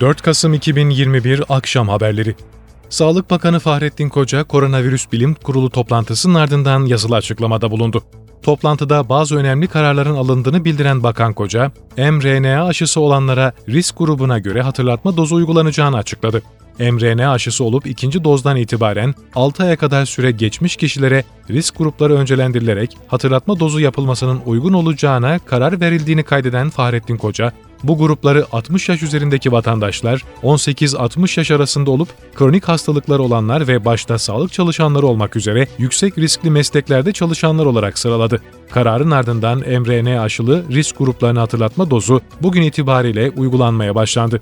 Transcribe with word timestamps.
4 0.00 0.22
Kasım 0.22 0.54
2021 0.54 1.42
Akşam 1.48 1.88
Haberleri 1.88 2.34
Sağlık 2.88 3.30
Bakanı 3.30 3.58
Fahrettin 3.58 4.08
Koca, 4.08 4.44
Koronavirüs 4.44 5.12
Bilim 5.12 5.34
Kurulu 5.34 5.70
toplantısının 5.70 6.34
ardından 6.34 6.84
yazılı 6.86 7.16
açıklamada 7.16 7.70
bulundu. 7.70 8.02
Toplantıda 8.42 9.08
bazı 9.08 9.36
önemli 9.36 9.68
kararların 9.68 10.16
alındığını 10.16 10.64
bildiren 10.64 11.02
Bakan 11.02 11.32
Koca, 11.32 11.72
mRNA 11.96 12.64
aşısı 12.66 13.00
olanlara 13.00 13.52
risk 13.68 13.98
grubuna 13.98 14.38
göre 14.38 14.62
hatırlatma 14.62 15.16
dozu 15.16 15.36
uygulanacağını 15.36 15.96
açıkladı 15.96 16.42
mRNA 16.80 17.32
aşısı 17.32 17.64
olup 17.64 17.86
ikinci 17.86 18.24
dozdan 18.24 18.56
itibaren 18.56 19.14
6 19.34 19.62
aya 19.62 19.76
kadar 19.76 20.04
süre 20.04 20.30
geçmiş 20.30 20.76
kişilere 20.76 21.24
risk 21.50 21.78
grupları 21.78 22.14
öncelendirilerek 22.14 22.96
hatırlatma 23.08 23.60
dozu 23.60 23.80
yapılmasının 23.80 24.40
uygun 24.46 24.72
olacağına 24.72 25.38
karar 25.38 25.80
verildiğini 25.80 26.22
kaydeden 26.22 26.70
Fahrettin 26.70 27.16
Koca, 27.16 27.52
bu 27.84 27.98
grupları 27.98 28.46
60 28.52 28.88
yaş 28.88 29.02
üzerindeki 29.02 29.52
vatandaşlar, 29.52 30.24
18-60 30.42 31.40
yaş 31.40 31.50
arasında 31.50 31.90
olup 31.90 32.08
kronik 32.34 32.68
hastalıkları 32.68 33.22
olanlar 33.22 33.68
ve 33.68 33.84
başta 33.84 34.18
sağlık 34.18 34.52
çalışanları 34.52 35.06
olmak 35.06 35.36
üzere 35.36 35.66
yüksek 35.78 36.18
riskli 36.18 36.50
mesleklerde 36.50 37.12
çalışanlar 37.12 37.66
olarak 37.66 37.98
sıraladı. 37.98 38.42
Kararın 38.70 39.10
ardından 39.10 39.58
mRNA 39.58 40.22
aşılı 40.22 40.64
risk 40.70 40.98
gruplarını 40.98 41.38
hatırlatma 41.38 41.90
dozu 41.90 42.20
bugün 42.42 42.62
itibariyle 42.62 43.30
uygulanmaya 43.30 43.94
başlandı. 43.94 44.40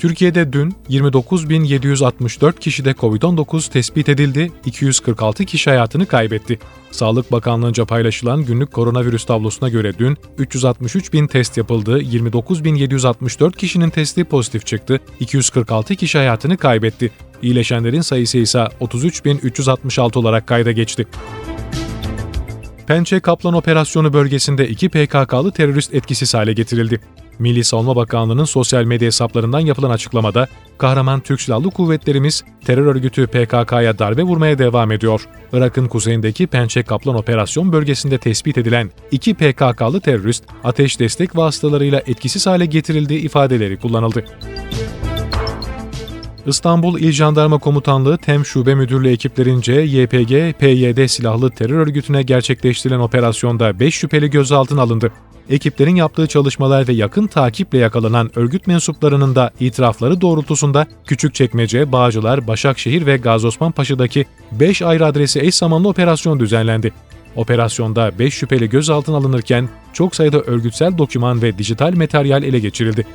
Türkiye'de 0.00 0.52
dün 0.52 0.74
29.764 0.90 2.58
kişide 2.58 2.90
COVID-19 2.90 3.72
tespit 3.72 4.08
edildi, 4.08 4.52
246 4.66 5.44
kişi 5.44 5.70
hayatını 5.70 6.06
kaybetti. 6.06 6.58
Sağlık 6.90 7.32
Bakanlığı'nca 7.32 7.84
paylaşılan 7.84 8.44
günlük 8.44 8.72
koronavirüs 8.72 9.24
tablosuna 9.24 9.68
göre 9.68 9.98
dün 9.98 10.16
363 10.38 11.12
bin 11.12 11.26
test 11.26 11.56
yapıldı, 11.56 12.00
29.764 12.00 13.56
kişinin 13.56 13.90
testi 13.90 14.24
pozitif 14.24 14.66
çıktı, 14.66 15.00
246 15.20 15.94
kişi 15.96 16.18
hayatını 16.18 16.56
kaybetti. 16.56 17.10
İyileşenlerin 17.42 18.00
sayısı 18.00 18.38
ise 18.38 18.58
33.366 18.80 20.18
olarak 20.18 20.46
kayda 20.46 20.72
geçti. 20.72 21.06
Pençe 22.86 23.20
Kaplan 23.20 23.54
Operasyonu 23.54 24.12
bölgesinde 24.12 24.68
iki 24.68 24.88
PKK'lı 24.88 25.52
terörist 25.52 25.94
etkisiz 25.94 26.34
hale 26.34 26.52
getirildi. 26.52 27.00
Milli 27.40 27.64
Savunma 27.64 27.96
Bakanlığı'nın 27.96 28.44
sosyal 28.44 28.84
medya 28.84 29.06
hesaplarından 29.06 29.60
yapılan 29.60 29.90
açıklamada, 29.90 30.48
kahraman 30.78 31.20
Türk 31.20 31.40
Silahlı 31.40 31.70
Kuvvetlerimiz 31.70 32.44
terör 32.64 32.86
örgütü 32.86 33.26
PKK'ya 33.26 33.98
darbe 33.98 34.22
vurmaya 34.22 34.58
devam 34.58 34.92
ediyor. 34.92 35.28
Irak'ın 35.52 35.88
kuzeyindeki 35.88 36.46
Pençe 36.46 36.82
Kaplan 36.82 37.16
Operasyon 37.16 37.72
bölgesinde 37.72 38.18
tespit 38.18 38.58
edilen 38.58 38.90
iki 39.10 39.34
PKK'lı 39.34 40.00
terörist 40.00 40.44
ateş 40.64 41.00
destek 41.00 41.36
vasıtalarıyla 41.36 42.02
etkisiz 42.06 42.46
hale 42.46 42.66
getirildiği 42.66 43.20
ifadeleri 43.20 43.76
kullanıldı. 43.76 44.24
İstanbul 46.46 46.98
İl 46.98 47.12
Jandarma 47.12 47.58
Komutanlığı 47.58 48.18
TEM 48.18 48.44
Şube 48.44 48.74
Müdürlüğü 48.74 49.10
ekiplerince 49.10 49.72
YPG, 49.72 50.58
PYD 50.58 51.06
silahlı 51.06 51.50
terör 51.50 51.78
örgütüne 51.78 52.22
gerçekleştirilen 52.22 52.98
operasyonda 52.98 53.80
5 53.80 53.94
şüpheli 53.94 54.30
gözaltına 54.30 54.82
alındı. 54.82 55.12
Ekiplerin 55.50 55.94
yaptığı 55.94 56.26
çalışmalar 56.26 56.88
ve 56.88 56.92
yakın 56.92 57.26
takiple 57.26 57.78
yakalanan 57.78 58.30
örgüt 58.36 58.66
mensuplarının 58.66 59.34
da 59.34 59.50
itirafları 59.60 60.20
doğrultusunda 60.20 60.86
Küçükçekmece, 61.06 61.92
Bağcılar, 61.92 62.46
Başakşehir 62.46 63.06
ve 63.06 63.16
Gazosmanpaşa'daki 63.16 64.26
5 64.52 64.82
ayrı 64.82 65.06
adresi 65.06 65.40
eş 65.40 65.54
zamanlı 65.54 65.88
operasyon 65.88 66.40
düzenlendi. 66.40 66.92
Operasyonda 67.36 68.18
5 68.18 68.34
şüpheli 68.34 68.68
gözaltına 68.70 69.16
alınırken 69.16 69.68
çok 69.92 70.16
sayıda 70.16 70.40
örgütsel 70.40 70.98
doküman 70.98 71.42
ve 71.42 71.58
dijital 71.58 71.92
materyal 71.92 72.42
ele 72.42 72.58
geçirildi. 72.58 73.06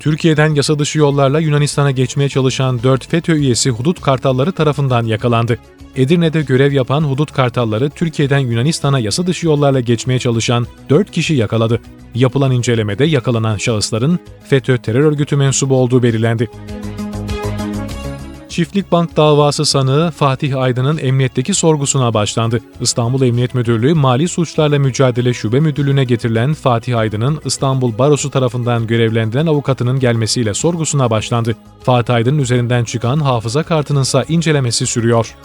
Türkiye'den 0.00 0.54
yasa 0.54 0.78
dışı 0.78 0.98
yollarla 0.98 1.40
Yunanistan'a 1.40 1.90
geçmeye 1.90 2.28
çalışan 2.28 2.82
4 2.82 3.06
FETÖ 3.08 3.36
üyesi 3.36 3.70
hudut 3.70 4.00
kartalları 4.00 4.52
tarafından 4.52 5.04
yakalandı. 5.04 5.58
Edirne'de 5.96 6.42
görev 6.42 6.72
yapan 6.72 7.02
hudut 7.02 7.32
kartalları 7.32 7.90
Türkiye'den 7.90 8.38
Yunanistan'a 8.38 8.98
yasa 8.98 9.26
dışı 9.26 9.46
yollarla 9.46 9.80
geçmeye 9.80 10.18
çalışan 10.18 10.66
4 10.90 11.10
kişi 11.10 11.34
yakaladı. 11.34 11.80
Yapılan 12.14 12.52
incelemede 12.52 13.04
yakalanan 13.04 13.56
şahısların 13.56 14.18
FETÖ 14.48 14.78
terör 14.78 15.04
örgütü 15.04 15.36
mensubu 15.36 15.76
olduğu 15.76 16.02
belirlendi. 16.02 16.48
Çiftlik 18.58 18.92
Bank 18.92 19.16
davası 19.16 19.64
sanığı 19.64 20.10
Fatih 20.10 20.58
Aydın'ın 20.58 20.98
emniyetteki 20.98 21.54
sorgusuna 21.54 22.14
başlandı. 22.14 22.60
İstanbul 22.80 23.22
Emniyet 23.22 23.54
Müdürlüğü 23.54 23.94
Mali 23.94 24.28
Suçlarla 24.28 24.78
Mücadele 24.78 25.34
Şube 25.34 25.60
Müdürlüğü'ne 25.60 26.04
getirilen 26.04 26.54
Fatih 26.54 26.98
Aydın'ın 26.98 27.40
İstanbul 27.44 27.98
Barosu 27.98 28.30
tarafından 28.30 28.86
görevlendirilen 28.86 29.46
avukatının 29.46 30.00
gelmesiyle 30.00 30.54
sorgusuna 30.54 31.10
başlandı. 31.10 31.56
Fatih 31.82 32.14
Aydın'ın 32.14 32.38
üzerinden 32.38 32.84
çıkan 32.84 33.18
hafıza 33.18 33.62
kartının 33.62 34.02
ise 34.02 34.24
incelemesi 34.28 34.86
sürüyor. 34.86 35.36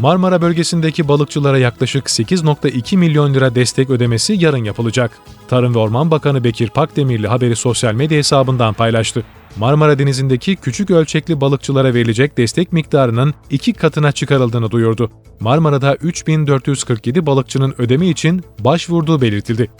Marmara 0.00 0.42
bölgesindeki 0.42 1.08
balıkçılara 1.08 1.58
yaklaşık 1.58 2.06
8.2 2.06 2.96
milyon 2.96 3.34
lira 3.34 3.54
destek 3.54 3.90
ödemesi 3.90 4.36
yarın 4.38 4.64
yapılacak. 4.64 5.18
Tarım 5.48 5.74
ve 5.74 5.78
Orman 5.78 6.10
Bakanı 6.10 6.44
Bekir 6.44 6.68
Pakdemirli 6.68 7.28
haberi 7.28 7.56
sosyal 7.56 7.94
medya 7.94 8.18
hesabından 8.18 8.74
paylaştı. 8.74 9.24
Marmara 9.56 9.98
Denizi'ndeki 9.98 10.56
küçük 10.56 10.90
ölçekli 10.90 11.40
balıkçılara 11.40 11.94
verilecek 11.94 12.38
destek 12.38 12.72
miktarının 12.72 13.34
iki 13.50 13.72
katına 13.72 14.12
çıkarıldığını 14.12 14.70
duyurdu. 14.70 15.10
Marmara'da 15.40 15.94
3447 15.94 17.26
balıkçının 17.26 17.74
ödeme 17.78 18.06
için 18.06 18.44
başvurduğu 18.60 19.20
belirtildi. 19.20 19.70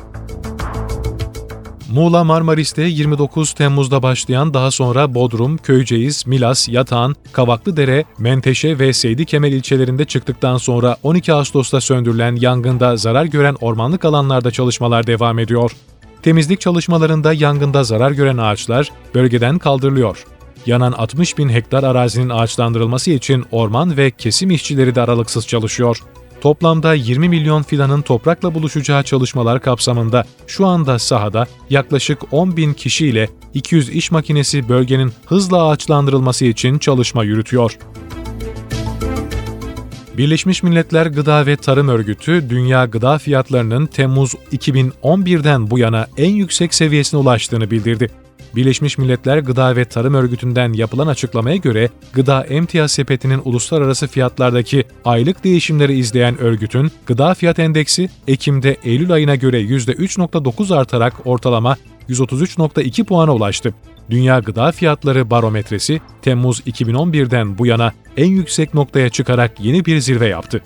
Muğla 1.92 2.24
Marmaris'te 2.24 2.82
29 2.82 3.52
Temmuz'da 3.52 4.02
başlayan 4.02 4.54
daha 4.54 4.70
sonra 4.70 5.14
Bodrum, 5.14 5.56
Köyceğiz, 5.56 6.26
Milas, 6.26 6.68
Yatağan, 6.68 7.14
Kavaklıdere, 7.32 8.04
Menteşe 8.18 8.78
ve 8.78 8.92
Seydi 8.92 9.24
Kemal 9.24 9.52
ilçelerinde 9.52 10.04
çıktıktan 10.04 10.56
sonra 10.56 10.96
12 11.02 11.34
Ağustos'ta 11.34 11.80
söndürülen 11.80 12.36
yangında 12.36 12.96
zarar 12.96 13.24
gören 13.24 13.56
ormanlık 13.60 14.04
alanlarda 14.04 14.50
çalışmalar 14.50 15.06
devam 15.06 15.38
ediyor. 15.38 15.72
Temizlik 16.22 16.60
çalışmalarında 16.60 17.32
yangında 17.32 17.84
zarar 17.84 18.10
gören 18.10 18.36
ağaçlar 18.36 18.90
bölgeden 19.14 19.58
kaldırılıyor. 19.58 20.24
Yanan 20.66 20.92
60 20.92 21.38
bin 21.38 21.48
hektar 21.48 21.82
arazinin 21.82 22.28
ağaçlandırılması 22.28 23.10
için 23.10 23.44
orman 23.50 23.96
ve 23.96 24.10
kesim 24.10 24.50
işçileri 24.50 24.94
de 24.94 25.00
aralıksız 25.00 25.46
çalışıyor. 25.46 26.02
Toplamda 26.44 26.94
20 26.94 27.28
milyon 27.28 27.62
fidanın 27.62 28.02
toprakla 28.02 28.54
buluşacağı 28.54 29.02
çalışmalar 29.02 29.60
kapsamında 29.60 30.24
şu 30.46 30.66
anda 30.66 30.98
sahada 30.98 31.46
yaklaşık 31.70 32.32
10 32.32 32.56
bin 32.56 32.74
kişiyle 32.74 33.28
200 33.54 33.88
iş 33.88 34.10
makinesi 34.10 34.68
bölgenin 34.68 35.12
hızla 35.26 35.68
ağaçlandırılması 35.68 36.44
için 36.44 36.78
çalışma 36.78 37.24
yürütüyor. 37.24 37.78
Birleşmiş 40.16 40.62
Milletler 40.62 41.06
Gıda 41.06 41.46
ve 41.46 41.56
Tarım 41.56 41.88
Örgütü, 41.88 42.50
dünya 42.50 42.84
gıda 42.84 43.18
fiyatlarının 43.18 43.86
Temmuz 43.86 44.34
2011'den 44.52 45.70
bu 45.70 45.78
yana 45.78 46.06
en 46.16 46.30
yüksek 46.30 46.74
seviyesine 46.74 47.20
ulaştığını 47.20 47.70
bildirdi. 47.70 48.23
Birleşmiş 48.56 48.98
Milletler 48.98 49.38
Gıda 49.38 49.76
ve 49.76 49.84
Tarım 49.84 50.14
Örgütü'nden 50.14 50.72
yapılan 50.72 51.06
açıklamaya 51.06 51.56
göre 51.56 51.88
gıda 52.12 52.44
emtia 52.44 52.88
sepetinin 52.88 53.40
uluslararası 53.44 54.06
fiyatlardaki 54.06 54.84
aylık 55.04 55.44
değişimleri 55.44 55.98
izleyen 55.98 56.38
örgütün 56.38 56.90
gıda 57.06 57.34
fiyat 57.34 57.58
endeksi 57.58 58.08
Ekim'de 58.28 58.76
Eylül 58.84 59.12
ayına 59.12 59.34
göre 59.34 59.62
%3.9 59.62 60.76
artarak 60.76 61.26
ortalama 61.26 61.76
133.2 62.08 63.04
puana 63.04 63.34
ulaştı. 63.34 63.74
Dünya 64.10 64.38
Gıda 64.38 64.72
Fiyatları 64.72 65.30
Barometresi 65.30 66.00
Temmuz 66.22 66.60
2011'den 66.60 67.58
bu 67.58 67.66
yana 67.66 67.92
en 68.16 68.30
yüksek 68.30 68.74
noktaya 68.74 69.08
çıkarak 69.08 69.60
yeni 69.60 69.84
bir 69.84 69.98
zirve 69.98 70.26
yaptı. 70.26 70.62